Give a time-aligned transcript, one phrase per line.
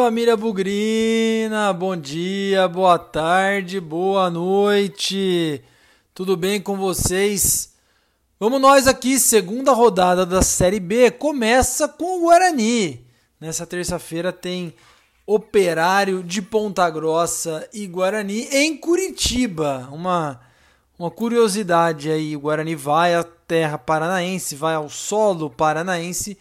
[0.00, 1.72] família Bugrina!
[1.72, 5.60] Bom dia, boa tarde, boa noite!
[6.14, 7.74] Tudo bem com vocês?
[8.38, 13.04] Vamos nós aqui, segunda rodada da Série B, começa com o Guarani.
[13.40, 14.72] Nessa terça-feira tem
[15.26, 19.88] Operário de Ponta Grossa e Guarani em Curitiba.
[19.90, 20.40] Uma,
[20.96, 26.38] uma curiosidade aí, o Guarani vai à terra paranaense, vai ao solo paranaense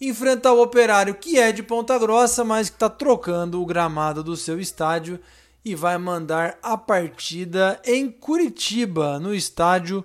[0.00, 4.36] enfrentar o Operário, que é de Ponta Grossa, mas que está trocando o gramado do
[4.36, 5.18] seu estádio
[5.64, 10.04] e vai mandar a partida em Curitiba, no estádio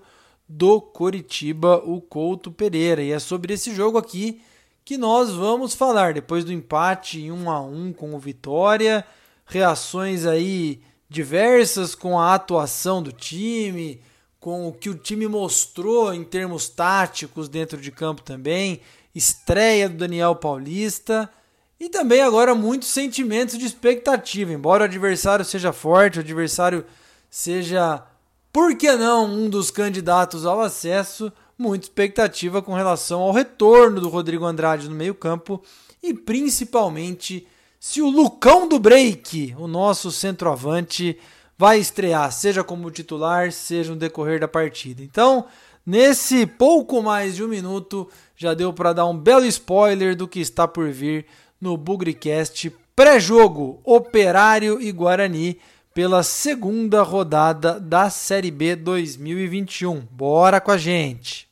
[0.49, 3.03] do Curitiba, o Couto Pereira.
[3.03, 4.41] E é sobre esse jogo aqui
[4.83, 9.05] que nós vamos falar depois do empate em 1 a 1 com o Vitória,
[9.45, 14.01] reações aí diversas com a atuação do time,
[14.39, 18.81] com o que o time mostrou em termos táticos dentro de campo também
[19.13, 21.29] estreia do Daniel Paulista
[21.79, 24.53] e também agora muitos sentimentos de expectativa.
[24.53, 26.85] Embora o adversário seja forte, o adversário
[27.29, 28.03] seja,
[28.51, 34.09] por que não, um dos candidatos ao acesso, muita expectativa com relação ao retorno do
[34.09, 35.61] Rodrigo Andrade no meio-campo
[36.01, 37.47] e principalmente
[37.79, 41.19] se o Lucão do Break, o nosso centroavante,
[41.57, 45.03] vai estrear, seja como titular, seja no decorrer da partida.
[45.03, 45.45] Então,
[45.85, 50.39] nesse pouco mais de um minuto, já deu para dar um belo spoiler do que
[50.39, 51.25] está por vir
[51.59, 55.59] no Bugricast pré-jogo Operário e Guarani
[55.93, 60.01] pela segunda rodada da Série B 2021.
[60.11, 61.47] Bora com a gente!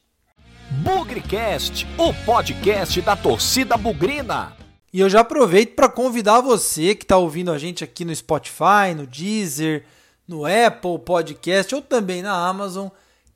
[0.71, 4.55] Bugricast, o podcast da torcida bugrina.
[4.93, 8.93] E eu já aproveito para convidar você que está ouvindo a gente aqui no Spotify,
[8.95, 9.85] no Deezer,
[10.27, 12.87] no Apple Podcast ou também na Amazon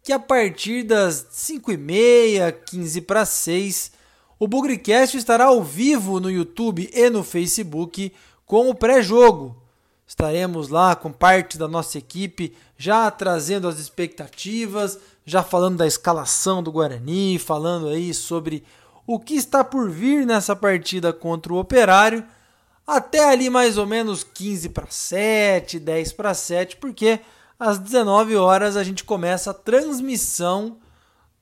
[0.06, 3.92] que a partir das 5 e meia, 15 para 6,
[4.38, 8.14] o Bugrecast estará ao vivo no YouTube e no Facebook
[8.46, 9.58] com o pré-jogo.
[10.06, 16.62] Estaremos lá com parte da nossa equipe já trazendo as expectativas, já falando da escalação
[16.62, 18.64] do Guarani, falando aí sobre
[19.08, 22.24] o que está por vir nessa partida contra o Operário,
[22.86, 27.20] até ali mais ou menos 15 para 7, 10 para 7, porque
[27.60, 30.78] às 19 horas a gente começa a transmissão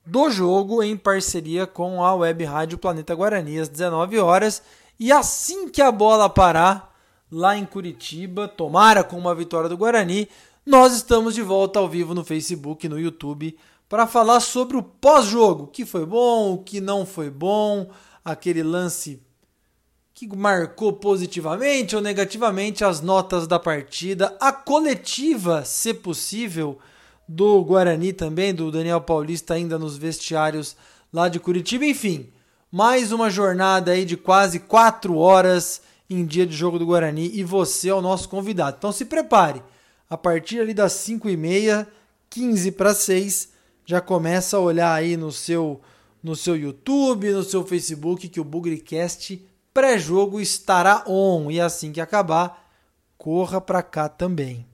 [0.06, 4.62] do jogo em parceria com a Web Rádio Planeta Guarani às 19 horas.
[4.98, 6.94] E assim que a bola parar
[7.30, 10.28] lá em Curitiba, tomara com uma vitória do Guarani,
[10.64, 13.58] nós estamos de volta ao vivo no Facebook e no YouTube
[13.88, 17.90] para falar sobre o pós-jogo, o que foi bom, o que não foi bom,
[18.24, 19.20] aquele lance
[20.14, 26.78] que marcou positivamente ou negativamente as notas da partida, a coletiva, se possível,
[27.26, 30.76] do Guarani também, do Daniel Paulista ainda nos vestiários
[31.12, 32.28] lá de Curitiba, enfim,
[32.70, 37.42] mais uma jornada aí de quase quatro horas em dia de jogo do Guarani e
[37.42, 38.76] você é o nosso convidado.
[38.78, 39.62] Então se prepare,
[40.08, 41.88] a partir ali das 5 e meia,
[42.30, 43.48] 15 para 6,
[43.84, 45.80] já começa a olhar aí no seu
[46.22, 52.00] no seu YouTube, no seu Facebook que o Bugrecast pré-jogo estará on e assim que
[52.00, 52.70] acabar,
[53.18, 54.64] corra para cá também.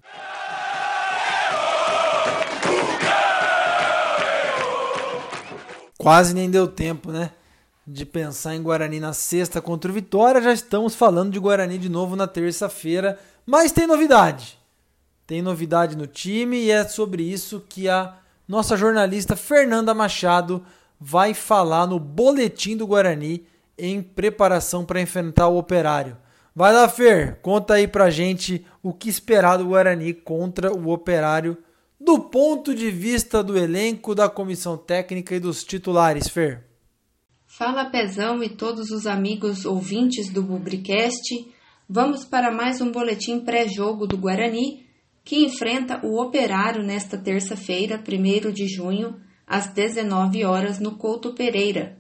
[5.97, 7.31] Quase nem deu tempo, né?
[7.87, 11.89] De pensar em Guarani na sexta contra o Vitória, já estamos falando de Guarani de
[11.89, 14.59] novo na terça-feira, mas tem novidade.
[15.27, 18.15] Tem novidade no time e é sobre isso que a
[18.47, 20.65] nossa jornalista Fernanda Machado
[21.01, 23.47] vai falar no boletim do Guarani
[23.81, 26.17] em preparação para enfrentar o Operário.
[26.55, 31.57] Vai lá, Fer, conta aí pra gente o que esperar do Guarani contra o Operário
[32.01, 36.65] do ponto de vista do elenco, da comissão técnica e dos titulares, Fer.
[37.47, 41.47] Fala Pezão e todos os amigos ouvintes do Bubricast.
[41.87, 44.87] Vamos para mais um boletim pré-jogo do Guarani,
[45.23, 51.99] que enfrenta o Operário nesta terça-feira, 1 de junho, às 19 horas no Couto Pereira,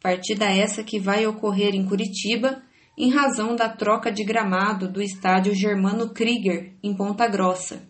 [0.00, 2.62] Partida essa que vai ocorrer em Curitiba
[2.96, 7.88] em razão da troca de gramado do estádio Germano Krieger, em Ponta Grossa.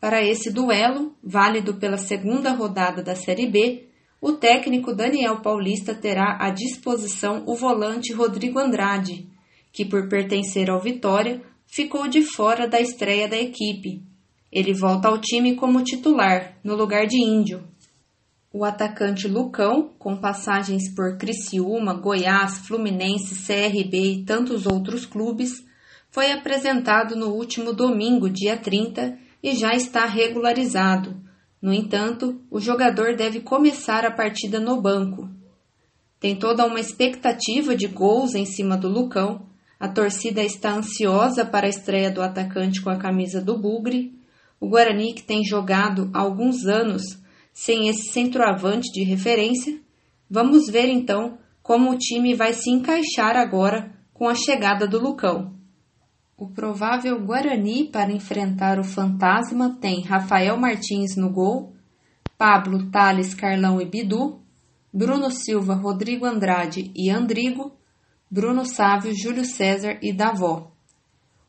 [0.00, 3.88] Para esse duelo, válido pela segunda rodada da Série B,
[4.20, 9.28] o técnico Daniel Paulista terá à disposição o volante Rodrigo Andrade,
[9.72, 14.02] que, por pertencer ao Vitória, ficou de fora da estreia da equipe.
[14.50, 17.71] Ele volta ao time como titular, no lugar de Índio,
[18.52, 25.64] o atacante Lucão, com passagens por Criciúma, Goiás, Fluminense, CRB e tantos outros clubes,
[26.10, 31.16] foi apresentado no último domingo, dia 30, e já está regularizado.
[31.62, 35.30] No entanto, o jogador deve começar a partida no banco.
[36.20, 39.50] Tem toda uma expectativa de gols em cima do Lucão,
[39.80, 44.16] A torcida está ansiosa para a estreia do atacante com a camisa do Bugre.
[44.60, 47.20] O Guarani, que tem jogado há alguns anos
[47.52, 49.78] sem esse centroavante de referência,
[50.28, 55.52] vamos ver então como o time vai se encaixar agora com a chegada do Lucão.
[56.36, 61.72] O provável Guarani para enfrentar o Fantasma tem Rafael Martins no gol,
[62.36, 64.40] Pablo, Thales, Carlão e Bidu,
[64.92, 67.72] Bruno Silva, Rodrigo Andrade e Andrigo,
[68.30, 70.72] Bruno Sávio, Júlio César e Davó.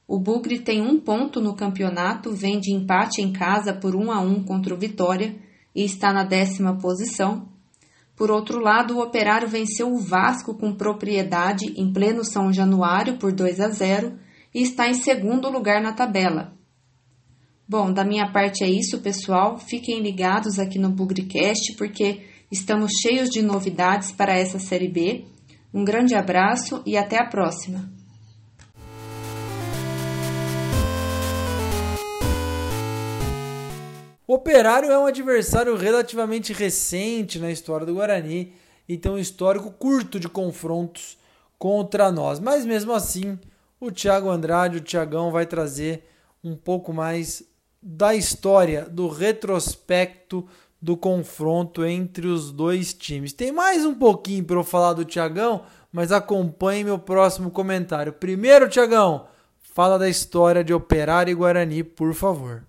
[0.08, 4.20] O Bugre tem um ponto no campeonato, vem de empate em casa por 1 a
[4.20, 5.36] 1 contra o Vitória
[5.76, 7.50] e está na décima posição.
[8.16, 13.32] Por outro lado, o Operário venceu o Vasco com propriedade em pleno São Januário por
[13.32, 14.18] 2 a 0
[14.54, 16.54] e está em segundo lugar na tabela.
[17.68, 19.58] Bom, da minha parte é isso, pessoal.
[19.58, 22.22] Fiquem ligados aqui no Bugrecast porque
[22.52, 25.26] estamos cheios de novidades para essa série B.
[25.74, 28.03] Um grande abraço e até a próxima.
[34.34, 38.52] Operário é um adversário relativamente recente na história do Guarani
[38.90, 41.20] e tem um histórico curto de confrontos
[41.60, 42.40] contra nós.
[42.40, 43.38] Mas mesmo assim,
[43.80, 46.10] o Thiago Andrade, o Thiagão, vai trazer
[46.44, 47.44] um pouco mais
[47.80, 50.48] da história, do retrospecto
[50.82, 53.34] do confronto entre os dois times.
[53.34, 58.12] Tem mais um pouquinho para eu falar do Thiagão, mas acompanhe meu próximo comentário.
[58.12, 59.28] Primeiro, Thiagão,
[59.60, 62.64] fala da história de Operário e Guarani, por favor.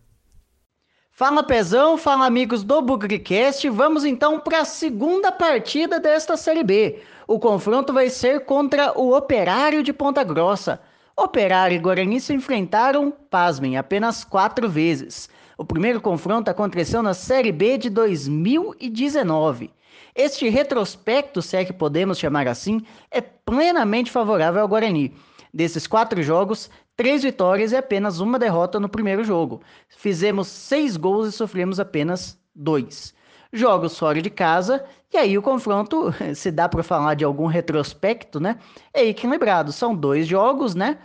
[1.17, 6.99] Fala Pezão, fala amigos do Bugricast, vamos então para a segunda partida desta Série B.
[7.29, 10.81] O confronto vai ser contra o Operário de Ponta Grossa.
[11.17, 15.31] Operário e Guarani se enfrentaram, pasmem, apenas quatro vezes.
[15.57, 19.71] O primeiro confronto aconteceu na Série B de 2019.
[20.17, 25.15] Este retrospecto, se é que podemos chamar assim, é plenamente favorável ao Guarani.
[25.55, 29.61] Desses quatro jogos, três vitórias e apenas uma derrota no primeiro jogo.
[29.88, 33.14] Fizemos seis gols e sofremos apenas dois.
[33.52, 38.41] Jogos fora de casa, e aí o confronto, se dá para falar de algum retrospecto,
[38.41, 38.58] né?
[38.93, 39.73] É equilibrado.
[39.73, 40.99] São dois jogos, né?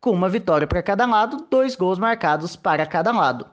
[0.00, 3.46] Com uma vitória para cada lado, dois gols marcados para cada lado.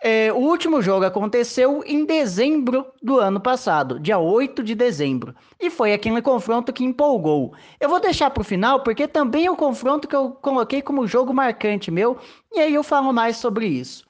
[0.00, 5.68] É, o último jogo aconteceu em dezembro do ano passado, dia 8 de dezembro, e
[5.70, 7.52] foi aquele confronto que empolgou.
[7.80, 11.06] Eu vou deixar para o final porque também é o confronto que eu coloquei como
[11.08, 12.16] jogo marcante meu,
[12.52, 14.06] e aí eu falo mais sobre isso.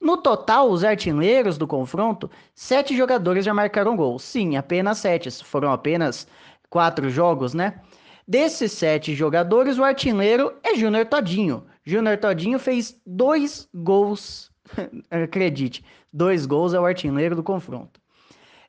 [0.00, 4.18] No total, os artilheiros do confronto, sete jogadores já marcaram gol.
[4.18, 6.26] Sim, apenas sete, foram apenas
[6.70, 7.80] quatro jogos, né?
[8.26, 11.66] Desses sete jogadores, o artilheiro é Júnior Todinho.
[11.84, 14.50] Júnior Todinho fez dois gols
[15.10, 18.00] Acredite, dois gols é o artilheiro do confronto.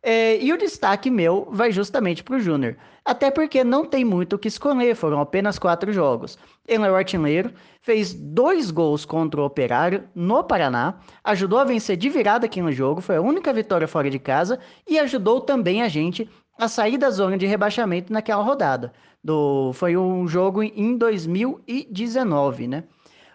[0.01, 2.77] É, e o destaque meu vai justamente para o Júnior.
[3.03, 6.37] Até porque não tem muito o que escolher, foram apenas quatro jogos.
[6.67, 7.51] Ele é o artilheiro,
[7.81, 12.71] fez dois gols contra o Operário no Paraná, ajudou a vencer de virada aqui no
[12.71, 16.97] jogo, foi a única vitória fora de casa e ajudou também a gente a sair
[16.97, 18.93] da zona de rebaixamento naquela rodada.
[19.23, 22.83] Do, foi um jogo em 2019, né?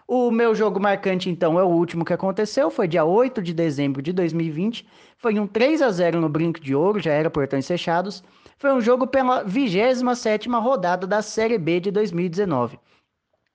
[0.07, 4.01] O meu jogo marcante, então, é o último que aconteceu, foi dia 8 de dezembro
[4.01, 4.85] de 2020.
[5.17, 8.23] Foi um 3 a 0 no Brinco de Ouro, já era portões fechados.
[8.57, 12.77] Foi um jogo pela 27 rodada da Série B de 2019.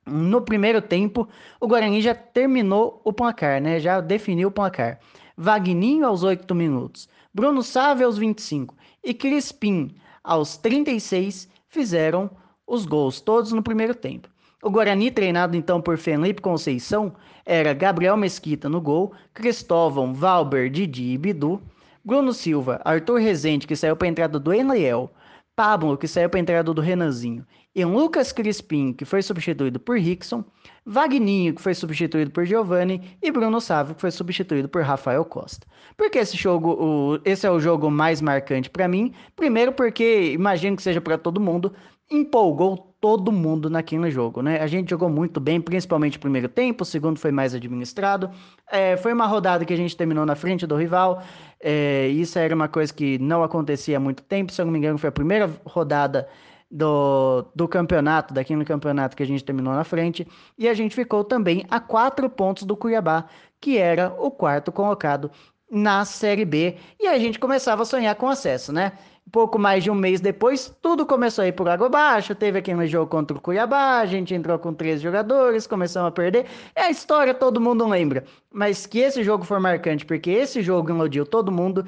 [0.06, 1.28] No primeiro tempo,
[1.60, 3.78] o Guarani já terminou o placar, né?
[3.78, 4.98] Já definiu o placar.
[5.36, 9.94] Vagninho aos 8 minutos, Bruno Sávio aos 25 e Crispim
[10.24, 12.30] aos 36 fizeram
[12.66, 14.28] os gols, todos no primeiro tempo.
[14.60, 17.14] O Guarani, treinado então por Felipe Conceição,
[17.46, 21.62] era Gabriel Mesquita no gol, Cristóvão, Valber, Didi e Bidu,
[22.04, 25.12] Bruno Silva, Arthur Rezende, que saiu para a entrada do Enliel,
[25.54, 29.96] Pablo, que saiu para a entrada do Renanzinho, e Lucas Crispim, que foi substituído por
[29.96, 30.44] Rickson,
[30.84, 35.68] Vagninho, que foi substituído por Giovanni, e Bruno Sávio, que foi substituído por Rafael Costa.
[35.96, 39.12] Por que esse jogo, o, esse é o jogo mais marcante para mim?
[39.36, 41.72] Primeiro porque, imagino que seja para todo mundo,
[42.10, 44.60] empolgou todo mundo naquele jogo, né?
[44.60, 48.30] A gente jogou muito bem, principalmente o primeiro tempo, o segundo foi mais administrado.
[48.70, 51.22] É, foi uma rodada que a gente terminou na frente do rival.
[51.60, 54.78] É, isso era uma coisa que não acontecia há muito tempo, se eu não me
[54.78, 56.28] engano, foi a primeira rodada
[56.70, 60.26] do, do campeonato, daquele campeonato que a gente terminou na frente.
[60.58, 63.26] E a gente ficou também a quatro pontos do Cuiabá,
[63.60, 65.30] que era o quarto colocado
[65.70, 66.76] na Série B.
[66.98, 68.92] E a gente começava a sonhar com acesso, né?
[69.28, 72.34] pouco mais de um mês depois, tudo começou a ir por água abaixo.
[72.34, 76.46] Teve aquele jogo contra o Cuiabá, a gente entrou com três jogadores, começamos a perder.
[76.74, 78.24] É a história, todo mundo lembra.
[78.50, 81.84] Mas que esse jogo foi marcante, porque esse jogo iludiu todo mundo,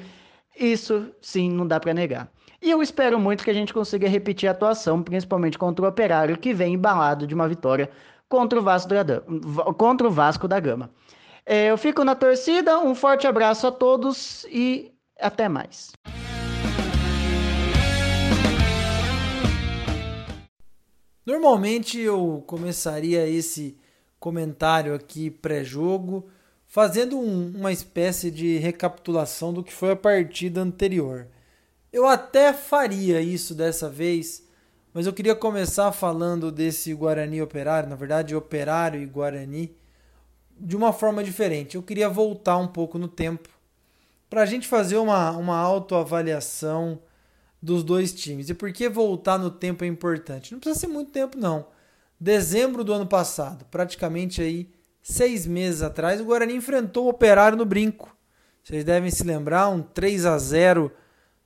[0.57, 2.29] isso sim não dá para negar.
[2.61, 6.37] E eu espero muito que a gente consiga repetir a atuação, principalmente contra o Operário,
[6.37, 7.89] que vem embalado de uma vitória
[8.29, 8.89] contra o Vasco
[9.77, 10.89] contra o Vasco da Gama.
[11.45, 15.91] É, eu fico na torcida, um forte abraço a todos e até mais.
[21.25, 23.77] Normalmente eu começaria esse
[24.19, 26.29] comentário aqui pré-jogo
[26.67, 31.27] fazendo um, uma espécie de recapitulação do que foi a partida anterior.
[31.91, 34.47] Eu até faria isso dessa vez,
[34.93, 39.75] mas eu queria começar falando desse Guarani Operário, na verdade, Operário e Guarani,
[40.61, 41.75] de uma forma diferente.
[41.75, 43.49] Eu queria voltar um pouco no tempo
[44.29, 46.99] para a gente fazer uma, uma autoavaliação
[47.61, 48.49] dos dois times.
[48.49, 50.53] E por que voltar no tempo é importante?
[50.53, 51.67] Não precisa ser muito tempo, não.
[52.19, 54.69] Dezembro do ano passado, praticamente aí
[55.01, 58.15] seis meses atrás, o Guarani enfrentou o Operário no Brinco.
[58.63, 60.91] Vocês devem se lembrar, um 3 a 0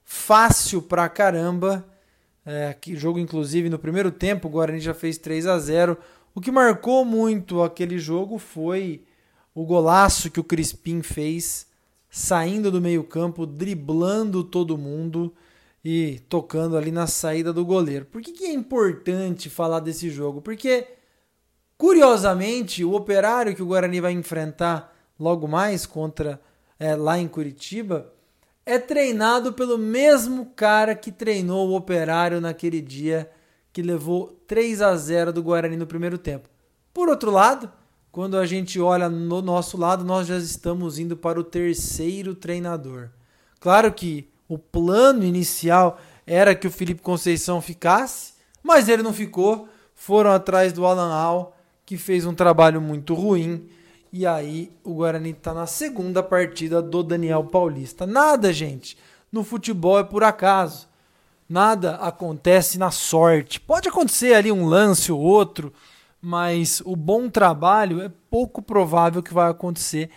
[0.03, 1.85] fácil pra caramba.
[2.45, 5.97] É, que jogo, inclusive, no primeiro tempo, o Guarani já fez 3 a 0
[6.35, 9.05] O que marcou muito aquele jogo foi
[9.53, 11.65] o golaço que o Crispim fez,
[12.09, 15.33] saindo do meio-campo, driblando todo mundo
[15.83, 18.03] e tocando ali na saída do goleiro.
[18.03, 20.41] Por que, que é importante falar desse jogo?
[20.41, 20.85] Porque,
[21.77, 26.41] curiosamente, o operário que o Guarani vai enfrentar logo mais contra
[26.77, 28.11] é, lá em Curitiba
[28.65, 33.31] é treinado pelo mesmo cara que treinou o operário naquele dia
[33.71, 36.49] que levou 3 a 0 do Guarani no primeiro tempo.
[36.93, 37.71] Por outro lado,
[38.11, 43.09] quando a gente olha no nosso lado, nós já estamos indo para o terceiro treinador.
[43.59, 48.33] Claro que o plano inicial era que o Felipe Conceição ficasse,
[48.63, 49.67] mas ele não ficou.
[49.93, 53.67] Foram atrás do Alan Al, que fez um trabalho muito ruim.
[54.11, 58.07] E aí o Guarani está na segunda partida do Daniel Paulista.
[58.07, 58.97] Nada, gente,
[59.31, 60.87] no futebol é por acaso.
[61.47, 63.59] Nada acontece na sorte.
[63.59, 65.71] Pode acontecer ali um lance ou outro,
[66.19, 70.09] mas o bom trabalho é pouco provável que vai acontecer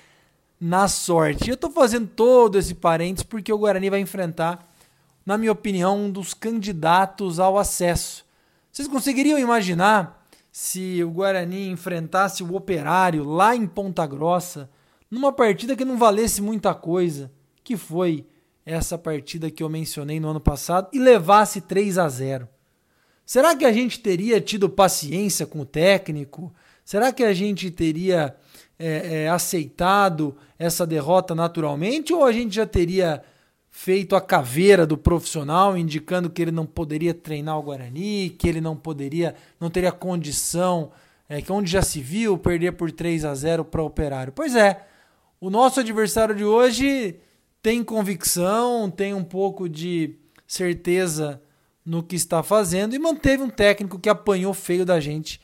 [0.58, 1.48] na sorte.
[1.48, 4.72] Eu estou fazendo todo esse parênteses porque o Guarani vai enfrentar,
[5.24, 8.24] na minha opinião, um dos candidatos ao acesso.
[8.72, 14.70] Vocês conseguiriam imaginar se o Guarani enfrentasse o Operário lá em Ponta Grossa,
[15.10, 17.30] numa partida que não valesse muita coisa,
[17.62, 18.26] que foi
[18.68, 22.48] essa partida que eu mencionei no ano passado, e levasse 3 a 0?
[23.24, 26.52] Será que a gente teria tido paciência com o técnico?
[26.84, 28.34] Será que a gente teria
[28.78, 33.22] é, é, aceitado essa derrota naturalmente ou a gente já teria
[33.70, 38.60] feito a caveira do profissional indicando que ele não poderia treinar o Guarani, que ele
[38.60, 40.90] não poderia, não teria condição,
[41.28, 44.32] é, que onde já se viu perder por 3 a 0 para o Operário.
[44.32, 44.86] Pois é,
[45.40, 47.20] o nosso adversário de hoje
[47.62, 51.42] tem convicção, tem um pouco de certeza
[51.84, 55.40] no que está fazendo e manteve um técnico que apanhou feio da gente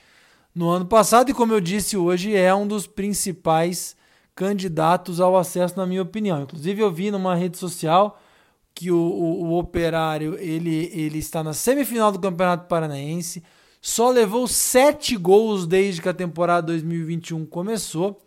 [0.54, 3.96] no ano passado e, como eu disse hoje, é um dos principais
[4.34, 6.42] candidatos ao acesso, na minha opinião.
[6.42, 8.20] Inclusive, eu vi numa rede social
[8.74, 13.42] que o, o, o Operário ele, ele está na semifinal do Campeonato Paranaense,
[13.80, 18.20] só levou sete gols desde que a temporada 2021 começou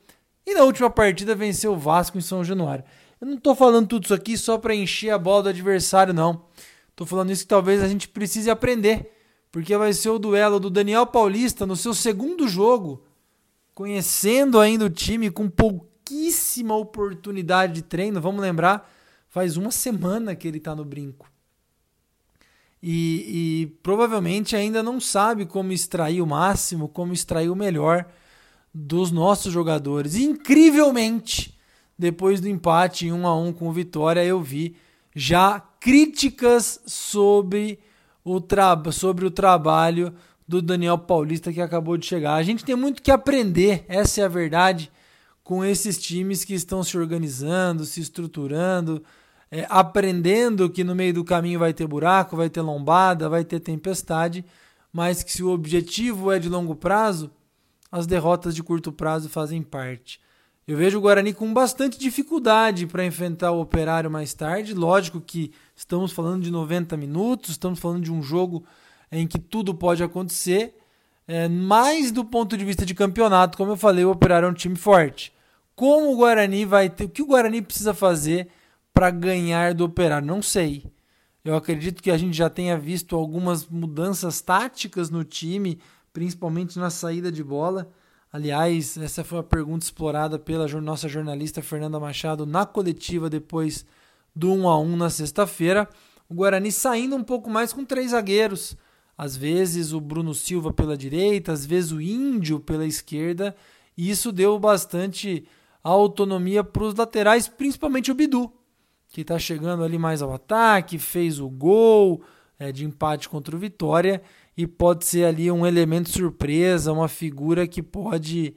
[0.45, 2.85] e na última partida venceu o Vasco em São Januário.
[3.19, 6.45] Eu não estou falando tudo isso aqui só para encher a bola do adversário, não.
[6.89, 9.11] Estou falando isso que talvez a gente precise aprender
[9.51, 13.03] porque vai ser o duelo do Daniel Paulista no seu segundo jogo,
[13.73, 18.21] conhecendo ainda o time com pouquíssima oportunidade de treino.
[18.21, 18.87] Vamos lembrar,
[19.29, 21.31] faz uma semana que ele está no brinco.
[22.83, 28.05] E, e, provavelmente ainda não sabe como extrair o máximo, como extrair o melhor
[28.71, 30.15] dos nossos jogadores.
[30.15, 31.56] Incrivelmente,
[31.97, 34.75] depois do empate em 1 a 1 com o Vitória, eu vi
[35.15, 37.79] já críticas sobre
[38.23, 38.41] o
[38.91, 40.13] sobre o trabalho
[40.47, 42.35] do Daniel Paulista que acabou de chegar.
[42.35, 44.91] A gente tem muito que aprender, essa é a verdade,
[45.43, 49.03] com esses times que estão se organizando, se estruturando,
[49.49, 53.59] é, aprendendo que no meio do caminho vai ter buraco, vai ter lombada, vai ter
[53.59, 54.43] tempestade,
[54.91, 57.31] mas que se o objetivo é de longo prazo,
[57.91, 60.19] as derrotas de curto prazo fazem parte.
[60.67, 64.73] Eu vejo o Guarani com bastante dificuldade para enfrentar o Operário mais tarde.
[64.73, 68.65] Lógico que estamos falando de 90 minutos, estamos falando de um jogo
[69.09, 70.75] em que tudo pode acontecer.
[71.25, 74.53] É, mas do ponto de vista de campeonato, como eu falei, o Operário é um
[74.53, 75.31] time forte.
[75.73, 77.05] Como o Guarani vai ter.
[77.05, 78.49] O que o Guarani precisa fazer
[78.93, 80.27] para ganhar do Operário?
[80.27, 80.83] Não sei.
[81.45, 85.79] Eu acredito que a gente já tenha visto algumas mudanças táticas no time,
[86.11, 87.89] principalmente na saída de bola.
[88.31, 93.85] Aliás, essa foi uma pergunta explorada pela nossa jornalista Fernanda Machado na coletiva depois
[94.35, 95.87] do 1 a 1 na sexta-feira.
[96.29, 98.75] o Guarani saindo um pouco mais com três zagueiros.
[99.17, 103.55] Às vezes o Bruno Silva pela direita, às vezes o Índio pela esquerda,
[103.97, 105.47] e isso deu bastante
[105.81, 108.51] autonomia para os laterais, principalmente o Bidu,
[109.07, 112.21] que está chegando ali mais ao ataque, fez o gol
[112.59, 114.21] é, de empate contra o Vitória
[114.57, 118.55] e pode ser ali um elemento surpresa, uma figura que pode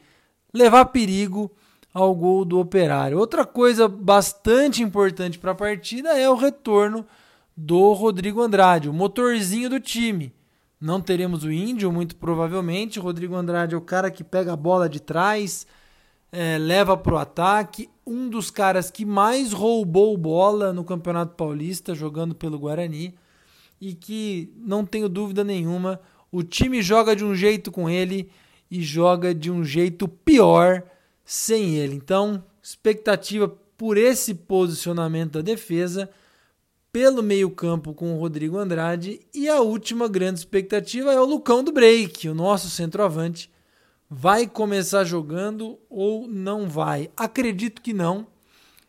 [0.52, 1.52] levar perigo
[1.92, 3.18] ao gol do Operário.
[3.18, 7.06] Outra coisa bastante importante para a partida é o retorno
[7.54, 10.32] do Rodrigo Andrade, o motorzinho do time.
[10.80, 12.98] Não teremos o Índio, muito provavelmente.
[12.98, 15.66] O Rodrigo Andrade é o cara que pega a bola de trás,
[16.32, 17.90] é, leva para o ataque.
[18.06, 23.14] Um dos caras que mais roubou bola no Campeonato Paulista, jogando pelo Guarani.
[23.80, 28.30] E que, não tenho dúvida nenhuma, o time joga de um jeito com ele
[28.70, 30.82] e joga de um jeito pior
[31.24, 31.94] sem ele.
[31.94, 36.10] Então, expectativa por esse posicionamento da defesa,
[36.92, 41.72] pelo meio-campo com o Rodrigo Andrade e a última grande expectativa é o Lucão do
[41.72, 43.50] Break, o nosso centroavante.
[44.08, 47.10] Vai começar jogando ou não vai?
[47.16, 48.26] Acredito que não,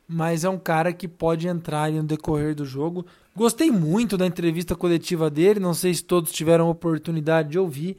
[0.08, 3.06] mas é um cara que pode entrar no decorrer do jogo.
[3.36, 7.98] Gostei muito da entrevista coletiva dele, não sei se todos tiveram oportunidade de ouvir,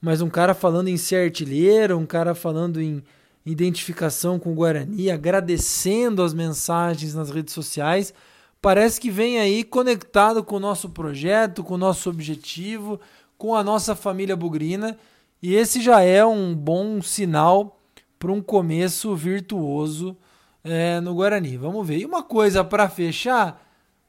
[0.00, 3.02] mas um cara falando em ser artilheiro, um cara falando em
[3.46, 8.12] identificação com o Guarani, agradecendo as mensagens nas redes sociais.
[8.60, 13.00] Parece que vem aí conectado com o nosso projeto, com o nosso objetivo,
[13.38, 14.96] com a nossa família bugrina,
[15.42, 17.80] e esse já é um bom sinal
[18.18, 20.16] para um começo virtuoso
[20.62, 21.56] é, no Guarani.
[21.56, 21.98] Vamos ver.
[21.98, 23.60] E uma coisa para fechar,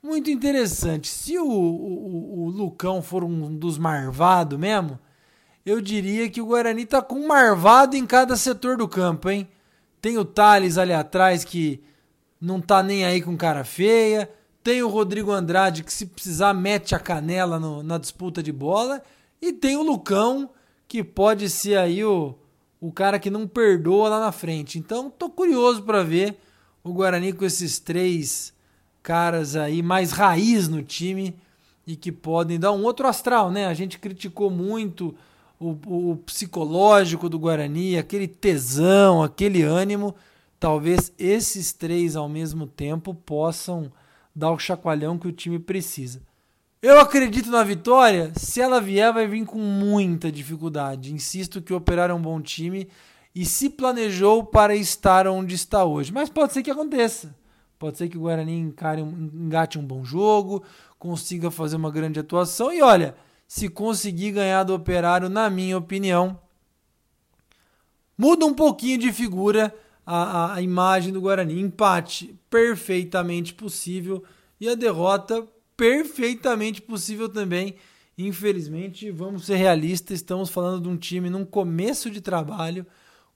[0.04, 5.00] muito interessante: se o, o, o Lucão for um dos marvados mesmo,
[5.66, 9.48] eu diria que o Guarani tá com um marvado em cada setor do campo, hein?
[10.02, 11.82] Tem o Thales ali atrás que
[12.40, 14.30] não tá nem aí com cara feia.
[14.62, 19.02] Tem o Rodrigo Andrade que, se precisar, mete a canela no, na disputa de bola.
[19.42, 20.50] E tem o Lucão,
[20.88, 22.36] que pode ser aí o,
[22.82, 24.78] o cara que não perdoa lá na frente.
[24.78, 26.38] Então, tô curioso para ver
[26.84, 28.54] o Guarani com esses três
[29.04, 31.36] caras aí mais raiz no time
[31.86, 33.68] e que podem dar um outro astral, né?
[33.68, 35.14] A gente criticou muito
[35.60, 40.16] o, o psicológico do Guarani, aquele tesão, aquele ânimo,
[40.60, 43.92] talvez esses três ao mesmo tempo possam
[44.34, 46.22] dar o chacoalhão que o time precisa.
[46.82, 48.32] Eu acredito na vitória.
[48.36, 51.14] Se ela vier, vai vir com muita dificuldade.
[51.14, 52.90] Insisto que o é um bom time
[53.36, 56.12] e se planejou para estar onde está hoje.
[56.12, 57.34] Mas pode ser que aconteça.
[57.84, 60.64] Pode ser que o Guarani encare um, engate um bom jogo,
[60.98, 62.72] consiga fazer uma grande atuação.
[62.72, 63.14] E olha,
[63.46, 66.40] se conseguir ganhar do Operário, na minha opinião,
[68.18, 71.60] muda um pouquinho de figura a, a, a imagem do Guarani.
[71.60, 74.24] Empate perfeitamente possível
[74.62, 77.76] e a derrota perfeitamente possível também.
[78.18, 82.88] Infelizmente, vamos ser realistas, estamos falando de um time num começo de trabalho,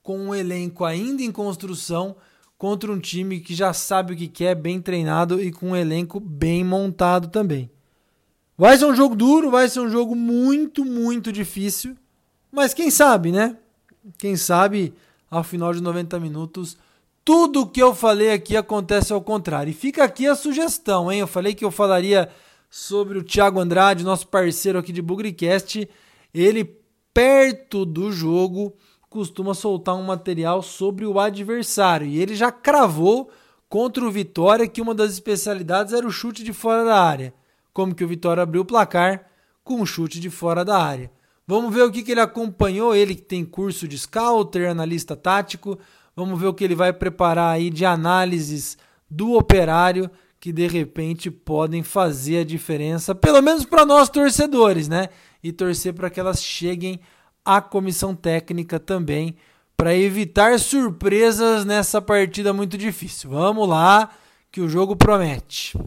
[0.01, 2.15] com um elenco ainda em construção,
[2.57, 6.19] contra um time que já sabe o que quer, bem treinado e com um elenco
[6.19, 7.69] bem montado também.
[8.57, 11.95] Vai ser um jogo duro, vai ser um jogo muito, muito difícil.
[12.51, 13.55] Mas quem sabe, né?
[14.17, 14.93] Quem sabe,
[15.29, 16.75] ao final de 90 minutos,
[17.23, 19.69] tudo o que eu falei aqui acontece ao contrário.
[19.69, 21.19] E fica aqui a sugestão, hein?
[21.19, 22.29] Eu falei que eu falaria
[22.69, 25.87] sobre o Thiago Andrade, nosso parceiro aqui de Bugricast.
[26.33, 26.77] Ele,
[27.13, 28.73] perto do jogo,
[29.17, 32.07] costuma soltar um material sobre o adversário.
[32.07, 33.29] E ele já cravou
[33.67, 37.33] contra o Vitória que uma das especialidades era o chute de fora da área
[37.77, 39.27] como que o Vitória abriu o placar
[39.63, 41.11] com um chute de fora da área.
[41.45, 45.77] Vamos ver o que, que ele acompanhou, ele que tem curso de scouter, analista tático.
[46.15, 51.29] Vamos ver o que ele vai preparar aí de análises do operário que de repente
[51.29, 55.09] podem fazer a diferença, pelo menos para nós torcedores, né?
[55.43, 56.99] E torcer para que elas cheguem
[57.47, 59.37] à comissão técnica também,
[59.77, 63.29] para evitar surpresas nessa partida muito difícil.
[63.29, 64.09] Vamos lá,
[64.51, 65.77] que o jogo promete.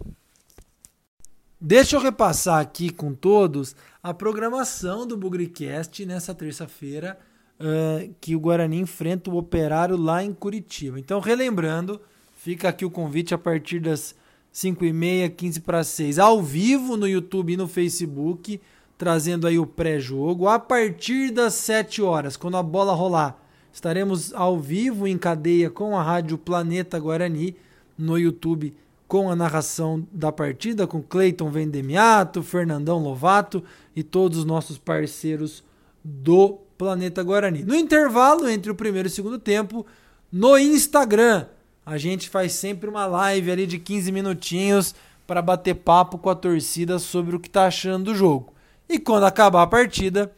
[1.61, 7.19] Deixa eu repassar aqui com todos a programação do Bugricast nessa terça-feira,
[7.61, 10.99] uh, que o Guarani enfrenta o Operário lá em Curitiba.
[10.99, 12.01] Então, relembrando,
[12.35, 14.15] fica aqui o convite a partir das
[14.55, 18.59] 5h30, 15 para 6, ao vivo no YouTube e no Facebook,
[19.01, 20.47] trazendo aí o pré-jogo.
[20.47, 25.97] A partir das 7 horas, quando a bola rolar, estaremos ao vivo em cadeia com
[25.97, 27.57] a Rádio Planeta Guarani
[27.97, 28.77] no YouTube
[29.09, 33.65] com a narração da partida, com Cleiton Vendemiato, Fernandão Lovato
[33.97, 35.65] e todos os nossos parceiros
[36.05, 37.65] do Planeta Guarani.
[37.65, 39.87] No intervalo entre o primeiro e o segundo tempo,
[40.31, 41.47] no Instagram,
[41.87, 44.95] a gente faz sempre uma live ali de 15 minutinhos
[45.27, 48.60] para bater papo com a torcida sobre o que está achando do jogo.
[48.93, 50.33] E quando acabar a partida,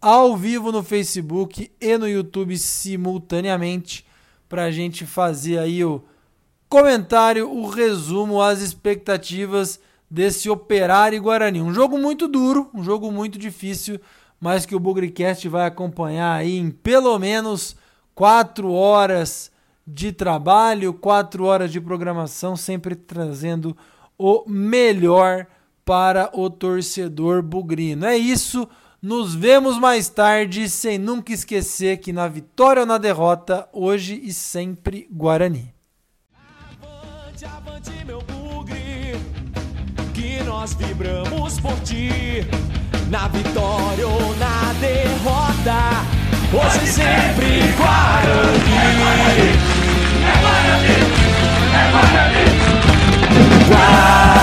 [0.00, 4.06] ao vivo no Facebook e no YouTube simultaneamente,
[4.48, 6.04] para a gente fazer aí o
[6.68, 11.60] comentário, o resumo, as expectativas desse Operário Guarani.
[11.60, 14.00] Um jogo muito duro, um jogo muito difícil,
[14.40, 17.74] mas que o Bugricast vai acompanhar aí em pelo menos
[18.14, 19.50] quatro horas
[19.84, 23.76] de trabalho, quatro horas de programação, sempre trazendo
[24.16, 25.48] o melhor
[25.88, 28.04] para o torcedor bugrino.
[28.04, 28.68] É isso.
[29.00, 34.30] Nos vemos mais tarde, sem nunca esquecer que na vitória ou na derrota, hoje e
[34.30, 35.72] sempre Guarani.
[36.76, 39.16] Avante, avante, meu bugre,
[40.12, 42.10] que nós vibramos por ti,
[43.08, 46.04] na vitória ou na derrota,
[46.52, 48.68] hoje e sempre Guarani.
[48.76, 49.48] É Guarani,
[50.22, 50.92] é Guarani,
[51.72, 52.44] é Guarani.
[53.68, 54.38] Guarani.